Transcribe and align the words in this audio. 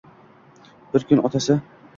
Bir 0.95 1.05
kuni 1.13 1.23
otasi 1.31 1.61